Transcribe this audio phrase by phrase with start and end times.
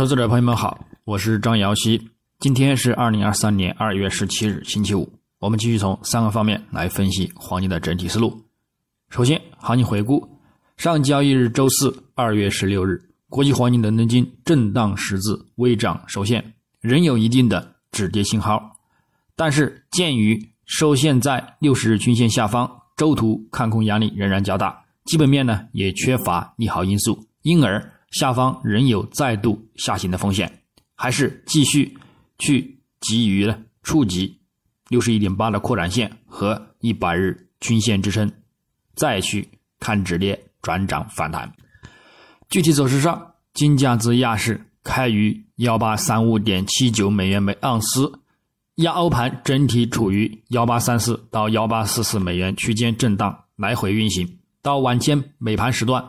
[0.00, 2.10] 投资者朋友们好，我是张瑶希。
[2.38, 5.06] 今天是二零二三年二月十七日，星期五。
[5.40, 8.42] 我们继续从三个方面来分析黄金的整体思路。
[9.10, 10.26] 首先，行情回顾：
[10.78, 18.80] 上交易日周四二月十六日，国际黄金伦敦金震荡十字微涨收线，仍有一定的止跌信号。
[19.36, 27.92] 但是，鉴于收线在六十日均线下方，周图看空压力仍然较大，基本面呢也缺乏利好因素，因而。
[28.10, 30.62] 下方仍有再度下行的风险，
[30.96, 31.96] 还是继续
[32.38, 34.40] 去急于触及
[34.88, 38.30] 六十一点八的扩展线和一百日均线支撑，
[38.96, 41.52] 再去看止跌转涨反弹。
[42.48, 48.20] 具体走势上，金价自亚市开于幺八三五点七九美元每盎司，
[48.76, 56.04] 亚欧盘整体处于幺八三四到幺八四四美元区间震荡来回运行，到晚间美盘时段。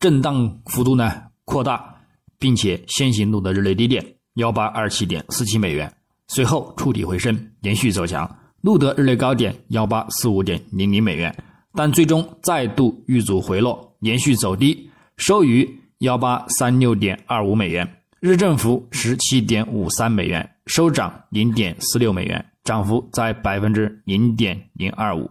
[0.00, 1.96] 震荡幅度呢扩大，
[2.38, 5.92] 并且先行录得日内低点幺八二七点四七美元，
[6.28, 11.34] 随后触底回升，连续走强，录得日内高点幺八四五点零零美元，
[11.72, 25.28] 但最终再度遇阻回落，连续走低，收于幺八三六点二五美元，日振幅十七点五三美元，收涨零点四六美元，涨幅在百分之零点零二五。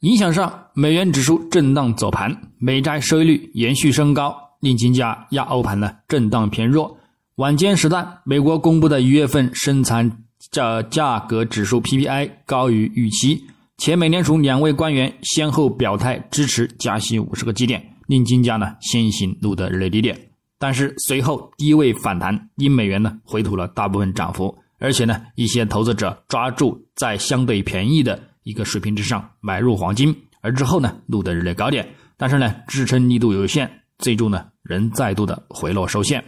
[0.00, 6.96] 影响上，美元指数震荡走盘，美债收益率延续升高，令金价亚欧盘呢震荡偏弱。
[7.34, 10.10] 晚间时段，美国公布的一月份生产
[10.50, 13.44] 价价格指数 PPI 高于预期，
[13.76, 20.18] 且美联储两位官员先后表态支持加息五十个基点，令金价呢先行录得日内低点。
[20.58, 28.18] 但是随后低位反弹，因美元呢回吐了大部分涨幅，而且呢一些投资者抓住在相对便宜的。
[28.50, 36.22] 一个水平之上买入黄金，而之后呢录得日内高点，但是呢支撑力度有限，最终呢仍再度的回落收线。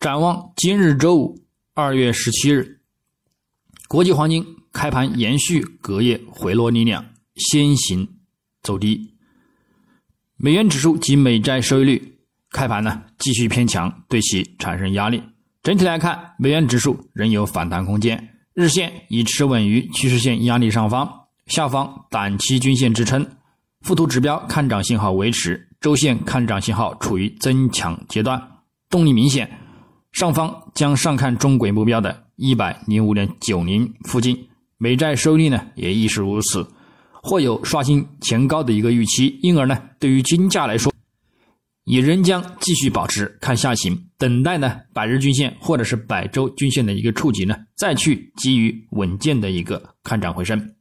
[0.00, 1.38] 展望今日周五
[1.74, 2.80] 二月十七日，
[3.86, 7.04] 国际黄金开盘延续隔夜回落力量，
[7.36, 8.08] 先行
[8.62, 9.14] 走低。
[10.36, 12.18] 美元指数及美债收益率
[12.50, 15.22] 开盘呢继续偏强，对其产生压力。
[15.62, 18.33] 整体来看，美元指数仍有反弹空间。
[18.54, 23.26] 日线已持稳于趋势线压力上方，下方短期均线支撑，
[23.80, 28.40] 附图指标看涨信号维持，周线看涨信号处于增强阶段，
[28.88, 29.50] 动力明显。
[30.12, 34.46] 上方将上看中轨目标的一百零五点九零附近，
[34.78, 36.64] 美债收益呢也亦是如此，
[37.24, 40.93] 或有刷新前高的一个预期，因而呢，对于金价来说。
[41.84, 50.74] 也仍将继续保持看下行，等待呢百日均线或者是百周均线的一个触及呢，再去基于稳健的一个看涨回升。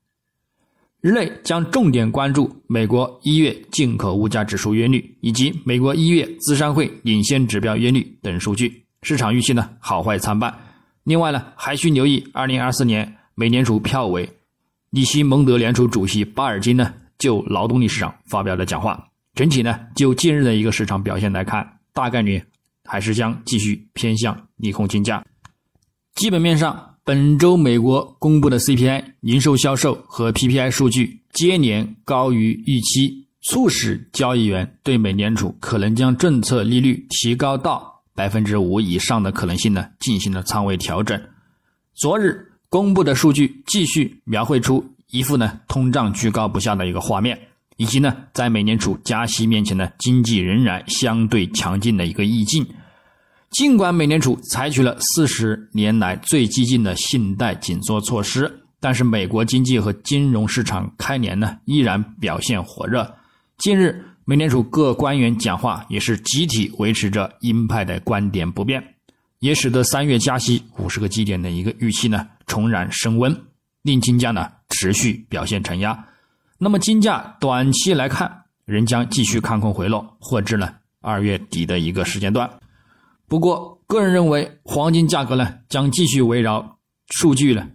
[1.01, 10.57] 日内将重点关注美国一月进口物价指数月率以及美国一月资商会领先指标月率等数据，市场预期呢好坏参半。
[11.03, 14.29] 另外呢，还需留意二零二四年美联储票委
[14.91, 19.05] 里希蒙德联储主席巴尔金呢就劳动力市场发表的讲话。
[19.35, 22.41] 整体呢，就近日的一个市场表现来看，大概率
[22.85, 25.25] 还是将继续偏向利空金价。
[26.13, 41.19] 基本面上，本周美国公布的 CPI、零售销售和 PPI 数据接连高于预期，促使交易员对美联储可能将政策利率提高到百分之五以上的可能性呢进行了仓位调整。
[41.95, 47.39] 昨日公布的数据继续描绘出一副呢通胀居高不下的一个画面。
[47.77, 52.65] 以及呢，在美联储加息面前呢，经济仍然相对强劲的一个意境。
[53.51, 63.15] 尽管美联储采取了四十年来最激进的信贷紧缩措施，但是美国经济和金融市场开年呢依然表现火热。
[63.59, 68.83] 近日，美联储各官员讲话也是集体维持着鹰派的观点不变，
[69.39, 73.39] 也使得三月加息五十个基点的一个预期呢重燃升温，
[73.83, 76.07] 令金价呢持续表现承压。
[76.63, 82.49] 那么金价短期来看，仍将继续看空回落，或至呢二月底的一个时间段。
[83.27, 86.77] 不过，个人认为黄金价格呢将继续围绕
[87.09, 87.67] 数据呢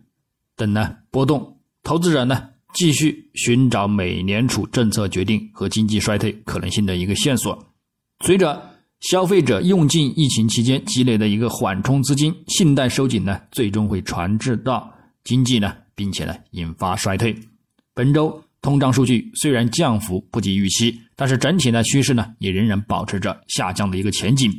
[0.56, 7.62] 等呢波动，投资者呢继续寻找美联储政策决定和经济衰退可能性的一个线索。
[8.24, 8.70] 随着
[9.00, 14.90] 消费者用尽疫情期间积累的一个缓冲资金，信贷收紧呢最终会传至到
[15.24, 17.36] 经济呢，并且呢引发衰退。
[17.92, 18.42] 本周。
[18.60, 24.52] 通胀数据虽然降幅不及预期，但是整体的趋势呢也仍然保持着下降的一个前景。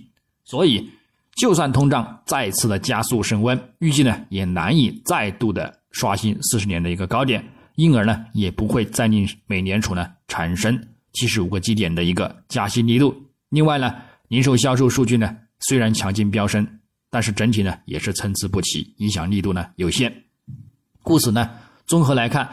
[0.46, 0.90] 所以，
[1.36, 7.44] 就算通胀再次的加速升温，预计呢也难以再度的刷新四十年的一个高点，
[7.76, 10.82] 因而呢也不会再令美联储呢产生
[11.14, 13.16] 七十五个基点的一个加息力度。
[13.50, 13.94] 另外呢，
[14.28, 16.66] 零售销售数据呢虽然强劲飙升，
[17.10, 20.24] 但是整体呢也是参差不齐，影响力度呢有限。
[21.02, 21.50] 故此呢，
[21.86, 22.48] 综合来看，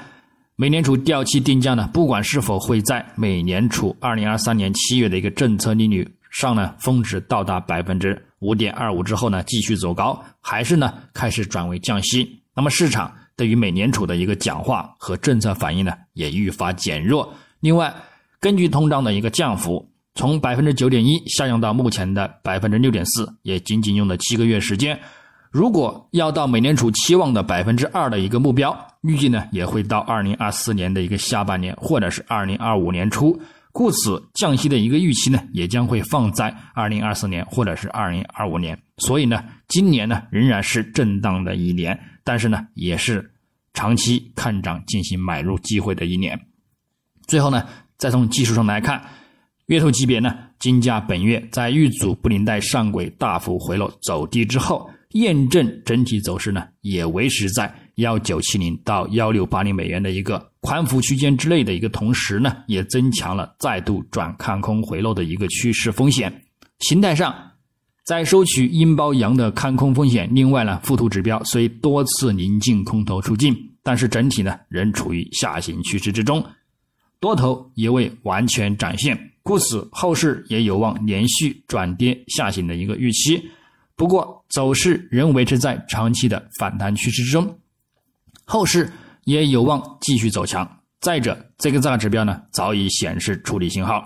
[0.59, 17.35] 美联储掉期定价呢，不管是否会在美联储二零二三年七月的一个政策利率上呢峰值到达百分之五点二五之后呢继续走高，还是呢开始转为降息，那么市场对于美联储的一个讲话和政策反应呢也愈发减弱。
[17.61, 17.95] 另外，
[18.41, 19.87] 根据通胀的一个降幅。
[20.19, 24.99] 从百分之九点一下降到目前的百分之六点四，也仅仅用了七个月时间。
[25.51, 33.41] 如果要到美联储期望的百分之二的一个目标，预计呢也会到二零二四年的一个下半年，或者是二零二五年初。
[33.73, 38.79] 故此，降息的一个预期呢，也将会放在二零二四年或者是二零二五年。
[38.99, 43.31] 所以呢，今年呢仍然是震荡的一年，但是呢，也是
[43.75, 46.41] 长期看涨进行买入机会的一年。
[47.27, 47.67] 最后呢，
[47.99, 49.03] 再从技术上来看。
[49.67, 66.43] 月头级别呢，金价本月在遇阻布林带上轨大幅回落走低之后，验证整体走势呢也维持在幺九七零到幺六八零美元的一个宽幅区间之内的一个同时呢，也增强了再度转看空回落的一个趋势风险。
[66.81, 67.35] 形态上，
[68.05, 70.29] 在收取阴包阳的看空风险。
[70.35, 76.45] 另外呢，附图指标虽多次临近空头出境，但是整体呢仍处于下行趋势之中，
[77.19, 79.19] 多头也未完全展现。
[79.43, 83.43] 故此，后市也有望连续转跌下行的一个预期。
[83.97, 87.59] 不过，走势仍维持在长期的反弹趋势之中，
[88.45, 88.93] 后市
[89.25, 90.81] 也有望继续走强。
[91.01, 94.05] 再者，这个大指标呢早已显示触底信号，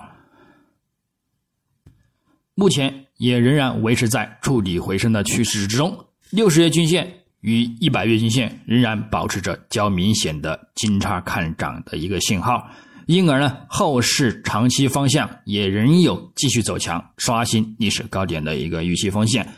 [2.54, 6.06] 目前也仍然维持在触底回升的趋势之中。
[6.30, 12.70] 六十月均线与一百月均线仍然保持着较明显的金叉看涨的一个信号。
[13.06, 19.48] 因而呢，后市长期方向也仍有继续走强、刷新历史高点的一个预期风险。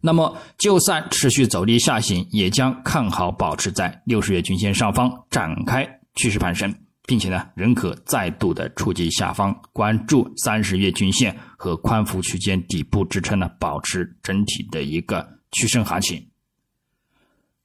[0.00, 6.74] 那么，就算持续走低下行，也将看好保持在六十月均线上方展开趋势攀升，
[7.06, 16.26] 并且呢，仍可再度的触及下方，关注三十月均线和宽幅区间底部支撑呢，保持整体的一个趋升行情。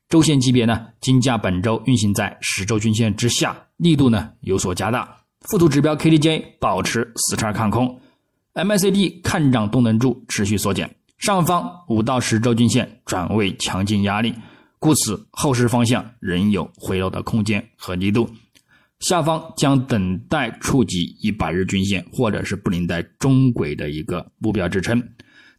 [0.10, 5.18] 周线级别呢，金价本周运行在十周均线之下，力度呢有所加大。
[5.42, 8.02] 附图指标 KDJ 保持死叉看空
[8.54, 14.32] ，MACD 看涨动能柱持续缩减，上方五到十周均线转为强劲压力，
[14.78, 18.30] 故此后市方向仍有回落的空间和力度，
[19.00, 25.02] 下方将等待触及一百日均线或者是布林带中轨的一个目标支撑，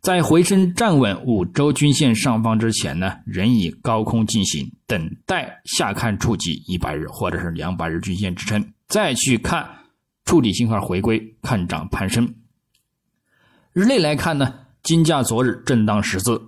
[0.00, 8.64] 在回升站稳五周均线上方之前呢，仍以高空进行，等待下看触及一百日或者是两百日均线支撑。
[8.86, 9.68] 再去看
[10.24, 12.32] 触底信号回归，看涨攀升。
[13.72, 14.54] 日内来看呢，
[14.86, 16.40] 金价昨日震荡十字，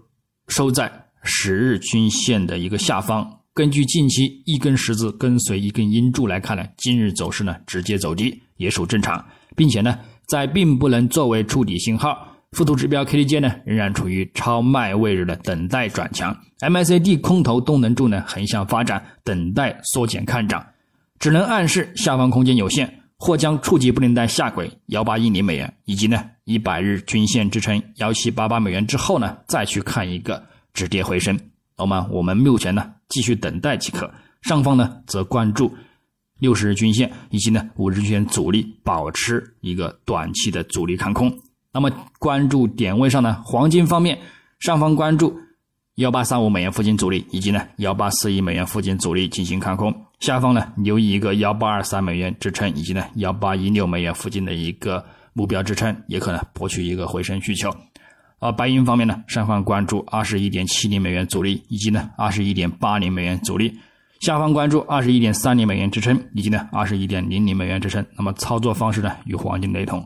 [0.46, 0.88] 收在
[1.25, 3.29] 十日均线的一个下方。
[3.52, 9.26] 根据近期一根十字跟随一根阴柱来看呢，今日走势呢直接走低也属正常，
[9.56, 9.99] 并且呢，
[10.29, 12.32] 在并不能作为触底信号。
[12.52, 20.64] 附图指标 KDJ 呢仍然处于超卖位置的等待转强，MACD 空头动能柱呢横向发展，等待缩减看涨。
[21.19, 30.43] 只能暗示下方空间有限，或将触及布林带下轨幺八一零美元，以及呢一百日均线支撑幺七八八美元之后呢，再去看一个
[30.73, 31.38] 止跌回升。
[31.76, 34.11] 那么我们目前呢继续等待即可。
[34.40, 35.75] 上方呢则关注
[36.38, 41.37] 六十日均线以及呢五日均线阻力，保持一个短期的阻力看空。
[41.73, 41.90] 那么
[42.21, 44.16] 关注点位上呢，黄金方面
[44.61, 45.37] 上方关注
[45.97, 49.93] 幺八三五美元附近阻力，以及呢幺八四一美元附近阻力进行看空。
[50.21, 57.73] 下方呢留意一个幺八二三美元支撑，以及呢幺八一六美元附近的一个目标支撑，也可能博取一个回升需求。
[58.41, 63.69] 而白银方面呢，上方关注二十一点七零美元阻力，以及呢二十一点八零美元阻力；
[64.21, 68.05] 下方关注二十一点三零美元支撑，以及呢二十一点零零美元支撑。
[68.17, 70.05] 那么操作方式呢与黄金雷同。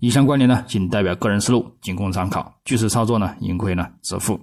[0.00, 2.52] 以上观点呢仅代表个人思路，仅供参考。
[2.64, 4.40] 据此操作呢盈亏呢自负。